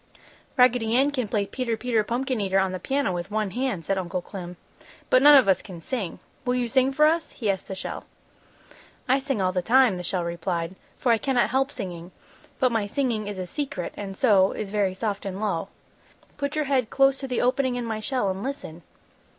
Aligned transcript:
"Raggedy 0.57 0.95
Ann 0.95 1.11
can 1.11 1.27
play 1.27 1.45
'Peter, 1.45 1.77
Peter, 1.77 2.03
Pumpkin 2.03 2.41
Eater' 2.41 2.57
on 2.57 2.71
the 2.71 2.79
piano, 2.79 3.13
with 3.13 3.29
one 3.29 3.51
hand," 3.51 3.85
said 3.85 3.99
Uncle 3.99 4.23
Clem, 4.23 4.57
"but 5.11 5.21
none 5.21 5.37
of 5.37 5.47
us 5.47 5.61
can 5.61 5.79
sing. 5.79 6.17
Will 6.43 6.55
you 6.55 6.67
sing 6.67 6.91
for 6.91 7.05
us?" 7.05 7.29
he 7.33 7.51
asked 7.51 7.67
the 7.67 7.75
shell. 7.75 8.05
"I 9.07 9.19
sing 9.19 9.43
all 9.43 9.51
the 9.51 9.61
time," 9.61 9.97
the 9.97 10.03
shell 10.03 10.23
replied, 10.23 10.73
"for 10.97 11.11
I 11.11 11.19
cannot 11.19 11.51
help 11.51 11.71
singing, 11.71 12.11
but 12.59 12.71
my 12.71 12.87
singing 12.87 13.27
is 13.27 13.37
a 13.37 13.45
secret 13.45 13.93
and 13.95 14.17
so 14.17 14.53
is 14.53 14.71
very 14.71 14.95
soft 14.95 15.23
and 15.23 15.39
low. 15.39 15.67
Put 16.35 16.55
your 16.55 16.65
head 16.65 16.89
close 16.89 17.19
to 17.19 17.27
the 17.27 17.41
opening 17.41 17.75
in 17.75 17.85
my 17.85 17.99
shell 17.99 18.27
and 18.29 18.41
listen!" 18.41 18.81